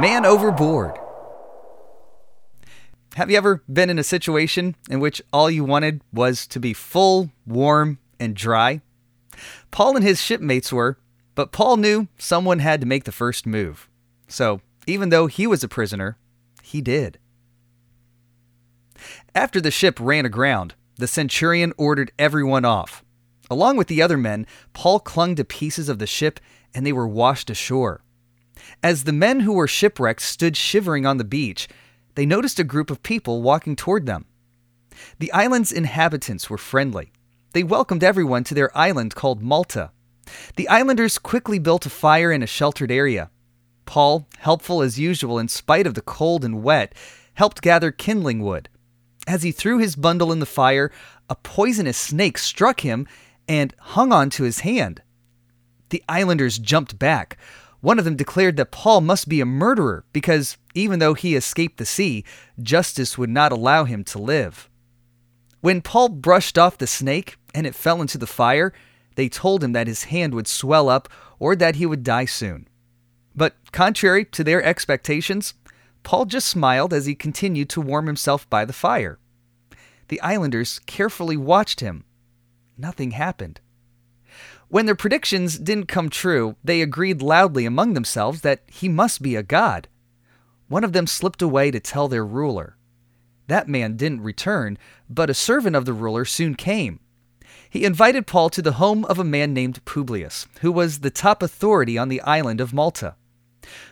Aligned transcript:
Man 0.00 0.24
Overboard. 0.24 0.98
Have 3.16 3.30
you 3.30 3.36
ever 3.36 3.62
been 3.70 3.90
in 3.90 3.98
a 3.98 4.04
situation 4.04 4.74
in 4.88 5.00
which 5.00 5.20
all 5.34 5.50
you 5.50 5.64
wanted 5.64 6.00
was 6.14 6.46
to 6.46 6.58
be 6.58 6.72
full, 6.72 7.30
warm, 7.46 7.98
and 8.18 8.34
dry? 8.34 8.80
Paul 9.70 9.96
and 9.96 10.04
his 10.04 10.18
shipmates 10.18 10.72
were, 10.72 10.98
but 11.34 11.52
Paul 11.52 11.76
knew 11.76 12.08
someone 12.16 12.60
had 12.60 12.80
to 12.80 12.86
make 12.86 13.04
the 13.04 13.12
first 13.12 13.44
move. 13.44 13.86
So, 14.28 14.62
even 14.86 15.10
though 15.10 15.26
he 15.26 15.46
was 15.46 15.62
a 15.62 15.68
prisoner, 15.68 16.16
he 16.62 16.80
did. 16.80 17.18
After 19.34 19.60
the 19.60 19.70
ship 19.70 19.98
ran 20.00 20.24
aground, 20.24 20.74
the 20.96 21.06
centurion 21.06 21.74
ordered 21.76 22.12
everyone 22.18 22.64
off. 22.64 23.04
Along 23.50 23.76
with 23.76 23.88
the 23.88 24.00
other 24.00 24.16
men, 24.16 24.46
Paul 24.72 25.00
clung 25.00 25.34
to 25.34 25.44
pieces 25.44 25.90
of 25.90 25.98
the 25.98 26.06
ship 26.06 26.40
and 26.74 26.86
they 26.86 26.94
were 26.94 27.06
washed 27.06 27.50
ashore. 27.50 28.02
As 28.82 29.04
the 29.04 29.12
men 29.12 29.40
who 29.40 29.52
were 29.52 29.68
shipwrecked 29.68 30.22
stood 30.22 30.56
shivering 30.56 31.06
on 31.06 31.18
the 31.18 31.24
beach, 31.24 31.68
they 32.14 32.26
noticed 32.26 32.58
a 32.58 32.64
group 32.64 32.90
of 32.90 33.02
people 33.02 33.42
walking 33.42 33.76
toward 33.76 34.06
them. 34.06 34.26
The 35.18 35.32
island's 35.32 35.72
inhabitants 35.72 36.50
were 36.50 36.58
friendly. 36.58 37.12
They 37.52 37.62
welcomed 37.62 38.04
everyone 38.04 38.44
to 38.44 38.54
their 38.54 38.76
island 38.76 39.14
called 39.14 39.42
Malta. 39.42 39.90
The 40.56 40.68
islanders 40.68 41.18
quickly 41.18 41.58
built 41.58 41.86
a 41.86 41.90
fire 41.90 42.32
in 42.32 42.42
a 42.42 42.46
sheltered 42.46 42.90
area. 42.90 43.30
Paul, 43.84 44.26
helpful 44.38 44.82
as 44.82 44.98
usual 44.98 45.38
in 45.38 45.48
spite 45.48 45.86
of 45.86 45.94
the 45.94 46.02
cold 46.02 46.44
and 46.44 46.62
wet, 46.62 46.94
helped 47.34 47.62
gather 47.62 47.90
kindling 47.90 48.40
wood. 48.40 48.68
As 49.26 49.42
he 49.42 49.52
threw 49.52 49.78
his 49.78 49.96
bundle 49.96 50.32
in 50.32 50.40
the 50.40 50.46
fire, 50.46 50.90
a 51.28 51.34
poisonous 51.34 51.96
snake 51.96 52.38
struck 52.38 52.80
him 52.80 53.06
and 53.48 53.74
hung 53.78 54.12
on 54.12 54.30
to 54.30 54.44
his 54.44 54.60
hand. 54.60 55.02
The 55.90 56.02
islanders 56.08 56.58
jumped 56.58 56.98
back. 56.98 57.36
One 57.82 57.98
of 57.98 58.04
them 58.04 58.14
declared 58.16 58.56
that 58.56 58.70
Paul 58.70 59.00
must 59.00 59.28
be 59.28 59.40
a 59.40 59.44
murderer 59.44 60.04
because 60.12 60.56
even 60.72 61.00
though 61.00 61.14
he 61.14 61.34
escaped 61.34 61.78
the 61.78 61.84
sea, 61.84 62.24
justice 62.62 63.18
would 63.18 63.28
not 63.28 63.50
allow 63.50 63.84
him 63.84 64.04
to 64.04 64.18
live. 64.20 64.70
When 65.60 65.82
Paul 65.82 66.08
brushed 66.08 66.56
off 66.56 66.78
the 66.78 66.86
snake 66.86 67.36
and 67.52 67.66
it 67.66 67.74
fell 67.74 68.00
into 68.00 68.18
the 68.18 68.26
fire, 68.26 68.72
they 69.16 69.28
told 69.28 69.64
him 69.64 69.72
that 69.72 69.88
his 69.88 70.04
hand 70.04 70.32
would 70.32 70.46
swell 70.46 70.88
up 70.88 71.08
or 71.40 71.56
that 71.56 71.74
he 71.74 71.84
would 71.84 72.04
die 72.04 72.24
soon. 72.24 72.68
But 73.34 73.56
contrary 73.72 74.24
to 74.26 74.44
their 74.44 74.62
expectations, 74.62 75.54
Paul 76.04 76.26
just 76.26 76.48
smiled 76.48 76.94
as 76.94 77.06
he 77.06 77.16
continued 77.16 77.68
to 77.70 77.80
warm 77.80 78.06
himself 78.06 78.48
by 78.48 78.64
the 78.64 78.72
fire. 78.72 79.18
The 80.06 80.20
islanders 80.20 80.78
carefully 80.86 81.36
watched 81.36 81.80
him. 81.80 82.04
Nothing 82.78 83.10
happened. 83.10 83.60
When 84.72 84.86
their 84.86 84.94
predictions 84.94 85.58
didn't 85.58 85.88
come 85.88 86.08
true, 86.08 86.56
they 86.64 86.80
agreed 86.80 87.20
loudly 87.20 87.66
among 87.66 87.92
themselves 87.92 88.40
that 88.40 88.62
he 88.68 88.88
must 88.88 89.20
be 89.20 89.36
a 89.36 89.42
god. 89.42 89.86
One 90.66 90.82
of 90.82 90.94
them 90.94 91.06
slipped 91.06 91.42
away 91.42 91.70
to 91.70 91.78
tell 91.78 92.08
their 92.08 92.24
ruler. 92.24 92.78
That 93.48 93.68
man 93.68 93.98
didn't 93.98 94.22
return, 94.22 94.78
but 95.10 95.28
a 95.28 95.34
servant 95.34 95.76
of 95.76 95.84
the 95.84 95.92
ruler 95.92 96.24
soon 96.24 96.54
came. 96.54 97.00
He 97.68 97.84
invited 97.84 98.26
Paul 98.26 98.48
to 98.48 98.62
the 98.62 98.72
home 98.80 99.04
of 99.04 99.18
a 99.18 99.24
man 99.24 99.52
named 99.52 99.84
Publius, 99.84 100.46
who 100.62 100.72
was 100.72 101.00
the 101.00 101.10
top 101.10 101.42
authority 101.42 101.98
on 101.98 102.08
the 102.08 102.22
island 102.22 102.58
of 102.58 102.72
Malta. 102.72 103.16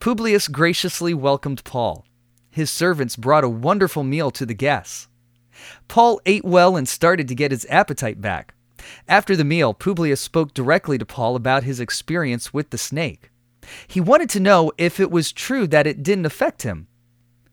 Publius 0.00 0.48
graciously 0.48 1.12
welcomed 1.12 1.64
Paul. 1.64 2.06
His 2.50 2.70
servants 2.70 3.16
brought 3.16 3.44
a 3.44 3.48
wonderful 3.50 4.04
meal 4.04 4.30
to 4.30 4.46
the 4.46 4.54
guests. 4.54 5.08
Paul 5.86 6.18
ate 6.24 6.46
well 6.46 6.76
and 6.76 6.88
started 6.88 7.28
to 7.28 7.34
get 7.34 7.50
his 7.50 7.66
appetite 7.68 8.22
back. 8.22 8.54
After 9.08 9.36
the 9.36 9.44
meal, 9.44 9.74
Publius 9.74 10.20
spoke 10.20 10.54
directly 10.54 10.98
to 10.98 11.06
Paul 11.06 11.36
about 11.36 11.64
his 11.64 11.80
experience 11.80 12.52
with 12.52 12.70
the 12.70 12.78
snake. 12.78 13.30
He 13.86 14.00
wanted 14.00 14.28
to 14.30 14.40
know 14.40 14.72
if 14.76 14.98
it 14.98 15.10
was 15.10 15.32
true 15.32 15.66
that 15.68 15.86
it 15.86 16.02
didn't 16.02 16.26
affect 16.26 16.62
him. 16.62 16.88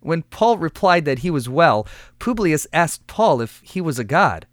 When 0.00 0.22
Paul 0.22 0.58
replied 0.58 1.04
that 1.04 1.20
he 1.20 1.30
was 1.30 1.48
well, 1.48 1.86
Publius 2.18 2.66
asked 2.72 3.06
Paul 3.06 3.40
if 3.40 3.60
he 3.64 3.80
was 3.80 3.98
a 3.98 4.04
god. 4.04 4.46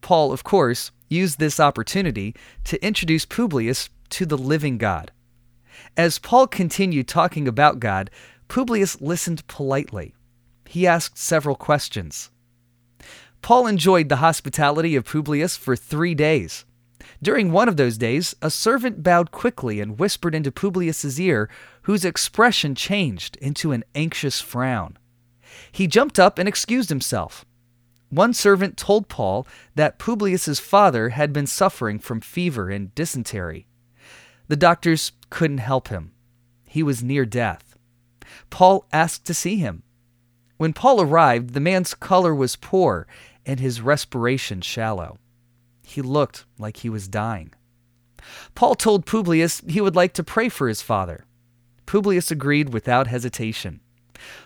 Paul, 0.00 0.32
of 0.32 0.42
course, 0.42 0.90
used 1.08 1.38
this 1.38 1.60
opportunity 1.60 2.34
to 2.64 2.84
introduce 2.84 3.24
Publius 3.24 3.90
to 4.10 4.26
the 4.26 4.38
living 4.38 4.78
God. 4.78 5.12
As 5.96 6.18
Paul 6.18 6.46
continued 6.46 7.06
talking 7.06 7.46
about 7.46 7.80
God, 7.80 8.10
Publius 8.48 9.00
listened 9.00 9.46
politely. 9.46 10.14
He 10.66 10.86
asked 10.86 11.18
several 11.18 11.54
questions. 11.54 12.30
Paul 13.42 13.66
enjoyed 13.66 14.08
the 14.08 14.16
hospitality 14.16 14.94
of 14.94 15.04
Publius 15.04 15.56
for 15.56 15.74
three 15.74 16.14
days. 16.14 16.64
During 17.20 17.50
one 17.50 17.68
of 17.68 17.76
those 17.76 17.98
days, 17.98 18.34
a 18.40 18.50
servant 18.50 19.02
bowed 19.02 19.32
quickly 19.32 19.80
and 19.80 19.98
whispered 19.98 20.34
into 20.34 20.52
Publius's 20.52 21.20
ear, 21.20 21.50
whose 21.82 22.04
expression 22.04 22.76
changed 22.76 23.36
into 23.36 23.72
an 23.72 23.82
anxious 23.94 24.40
frown. 24.40 24.96
He 25.72 25.88
jumped 25.88 26.20
up 26.20 26.38
and 26.38 26.48
excused 26.48 26.88
himself. 26.88 27.44
One 28.10 28.32
servant 28.32 28.76
told 28.76 29.08
Paul 29.08 29.46
that 29.74 29.98
Publius's 29.98 30.60
father 30.60 31.10
had 31.10 31.32
been 31.32 31.46
suffering 31.46 31.98
from 31.98 32.20
fever 32.20 32.70
and 32.70 32.94
dysentery. 32.94 33.66
The 34.48 34.56
doctors 34.56 35.12
couldn't 35.30 35.58
help 35.58 35.88
him. 35.88 36.12
He 36.68 36.82
was 36.82 37.02
near 37.02 37.24
death. 37.24 37.76
Paul 38.50 38.86
asked 38.92 39.24
to 39.26 39.34
see 39.34 39.56
him. 39.56 39.82
When 40.58 40.72
Paul 40.72 41.00
arrived, 41.00 41.54
the 41.54 41.60
man's 41.60 41.94
color 41.94 42.34
was 42.34 42.54
poor 42.54 43.06
and 43.46 43.60
his 43.60 43.80
respiration 43.80 44.60
shallow. 44.60 45.18
He 45.82 46.02
looked 46.02 46.44
like 46.58 46.78
he 46.78 46.88
was 46.88 47.08
dying. 47.08 47.52
Paul 48.54 48.74
told 48.74 49.06
Publius 49.06 49.62
he 49.66 49.80
would 49.80 49.96
like 49.96 50.12
to 50.14 50.24
pray 50.24 50.48
for 50.48 50.68
his 50.68 50.82
father. 50.82 51.26
Publius 51.86 52.30
agreed 52.30 52.72
without 52.72 53.08
hesitation. 53.08 53.80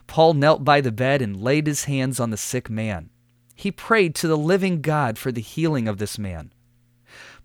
Paul 0.07 0.35
knelt 0.35 0.65
by 0.65 0.81
the 0.81 0.93
bed 0.93 1.21
and 1.21 1.41
laid 1.41 1.67
his 1.67 1.85
hands 1.85 2.19
on 2.19 2.31
the 2.31 2.37
sick 2.37 2.71
man. 2.71 3.11
He 3.55 3.71
prayed 3.71 4.15
to 4.17 4.29
the 4.29 4.37
living 4.37 4.81
God 4.81 5.19
for 5.19 5.31
the 5.31 5.41
healing 5.41 5.89
of 5.89 5.99
this 5.99 6.19
man. 6.19 6.53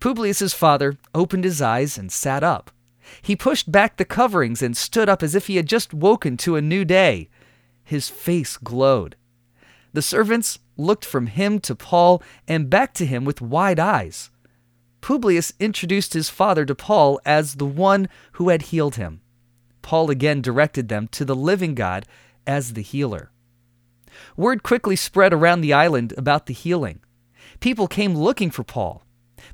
Publius's 0.00 0.54
father 0.54 0.98
opened 1.14 1.44
his 1.44 1.62
eyes 1.62 1.96
and 1.96 2.10
sat 2.10 2.42
up. 2.42 2.70
He 3.20 3.36
pushed 3.36 3.70
back 3.70 3.96
the 3.96 4.04
coverings 4.04 4.62
and 4.62 4.76
stood 4.76 5.08
up 5.08 5.22
as 5.22 5.34
if 5.34 5.46
he 5.46 5.56
had 5.56 5.66
just 5.66 5.94
woken 5.94 6.36
to 6.38 6.56
a 6.56 6.62
new 6.62 6.84
day. 6.84 7.28
His 7.84 8.08
face 8.08 8.56
glowed. 8.56 9.16
The 9.92 10.02
servants 10.02 10.58
looked 10.76 11.04
from 11.04 11.26
him 11.26 11.60
to 11.60 11.74
Paul 11.74 12.22
and 12.48 12.70
back 12.70 12.94
to 12.94 13.06
him 13.06 13.24
with 13.24 13.40
wide 13.40 13.78
eyes. 13.78 14.30
Publius 15.00 15.52
introduced 15.58 16.14
his 16.14 16.30
father 16.30 16.64
to 16.64 16.74
Paul 16.74 17.20
as 17.24 17.56
the 17.56 17.66
one 17.66 18.08
who 18.32 18.48
had 18.48 18.62
healed 18.62 18.96
him. 18.96 19.20
Paul 19.82 20.10
again 20.10 20.40
directed 20.40 20.88
them 20.88 21.08
to 21.08 21.24
the 21.24 21.34
living 21.34 21.74
God 21.74 22.06
as 22.46 22.72
the 22.72 22.82
healer. 22.82 23.30
Word 24.36 24.62
quickly 24.62 24.96
spread 24.96 25.32
around 25.32 25.60
the 25.60 25.72
island 25.72 26.14
about 26.16 26.46
the 26.46 26.54
healing. 26.54 27.00
People 27.60 27.88
came 27.88 28.14
looking 28.14 28.50
for 28.50 28.62
Paul. 28.62 29.04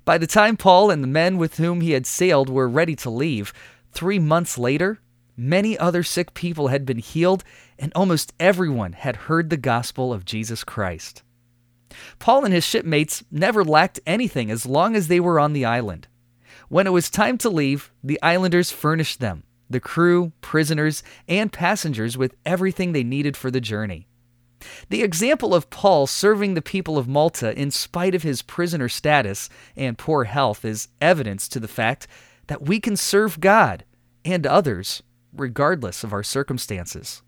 By 0.04 0.18
the 0.18 0.26
time 0.26 0.56
Paul 0.56 0.90
and 0.90 1.02
the 1.02 1.08
men 1.08 1.38
with 1.38 1.56
whom 1.56 1.80
he 1.80 1.92
had 1.92 2.06
sailed 2.06 2.50
were 2.50 2.68
ready 2.68 2.94
to 2.96 3.10
leave, 3.10 3.52
three 3.92 4.18
months 4.18 4.58
later, 4.58 5.00
many 5.36 5.78
other 5.78 6.02
sick 6.02 6.34
people 6.34 6.68
had 6.68 6.84
been 6.84 6.98
healed, 6.98 7.44
and 7.78 7.92
almost 7.94 8.32
everyone 8.40 8.92
had 8.92 9.16
heard 9.16 9.50
the 9.50 9.56
gospel 9.56 10.12
of 10.12 10.24
Jesus 10.24 10.64
Christ. 10.64 11.22
Paul 12.18 12.44
and 12.44 12.52
his 12.52 12.64
shipmates 12.64 13.24
never 13.30 13.64
lacked 13.64 14.00
anything 14.06 14.50
as 14.50 14.66
long 14.66 14.94
as 14.94 15.08
they 15.08 15.20
were 15.20 15.40
on 15.40 15.52
the 15.52 15.64
island. 15.64 16.08
When 16.68 16.86
it 16.86 16.92
was 16.92 17.08
time 17.08 17.38
to 17.38 17.50
leave, 17.50 17.92
the 18.02 18.20
islanders 18.22 18.70
furnished 18.70 19.20
them, 19.20 19.44
the 19.70 19.80
crew, 19.80 20.32
prisoners, 20.40 21.02
and 21.26 21.52
passengers 21.52 22.18
with 22.18 22.34
everything 22.44 22.92
they 22.92 23.04
needed 23.04 23.36
for 23.36 23.50
the 23.50 23.60
journey. 23.60 24.06
The 24.88 25.02
example 25.02 25.54
of 25.54 25.70
Paul 25.70 26.06
serving 26.06 26.54
the 26.54 26.62
people 26.62 26.98
of 26.98 27.08
Malta 27.08 27.58
in 27.58 27.70
spite 27.70 28.14
of 28.14 28.24
his 28.24 28.42
prisoner 28.42 28.88
status 28.88 29.48
and 29.76 29.96
poor 29.96 30.24
health 30.24 30.64
is 30.64 30.88
evidence 31.00 31.48
to 31.48 31.60
the 31.60 31.68
fact 31.68 32.06
that 32.48 32.62
we 32.62 32.80
can 32.80 32.96
serve 32.96 33.40
God 33.40 33.84
and 34.24 34.46
others 34.46 35.02
regardless 35.32 36.02
of 36.02 36.12
our 36.12 36.22
circumstances. 36.22 37.22